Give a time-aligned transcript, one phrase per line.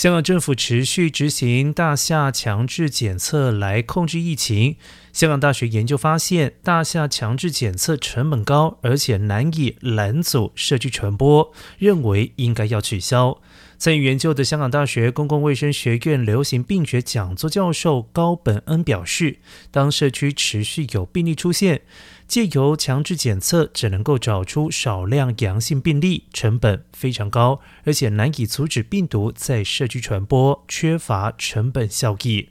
[0.00, 4.76] 香港政府持续执行大厦强制检测来控制疫情。
[5.12, 13.42] 香港大学研究发现，大厦强制检测成本高，而且难以拦阻社区传播，认为应该要取消。
[13.76, 19.36] 参与研究的香港大学公共卫生学院流行病学讲座教授高本恩表示，
[19.70, 21.82] 当社区持续有病例出现，
[22.30, 32.50] 借由强制检测只能够找出少量阳性病例，成本非常高，而且难以阻止病毒在社区传播，缺乏成本效益。